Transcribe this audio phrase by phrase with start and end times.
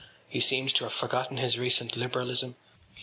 [0.27, 2.55] He seemed to have forgotten his recent liberalism.